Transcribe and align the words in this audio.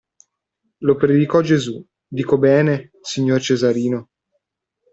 Lo 0.79 0.95
predicò 0.95 1.41
Gesù, 1.41 1.79
dico 2.07 2.39
bene, 2.39 2.89
signor 3.01 3.39
Cesarino? 3.39 4.07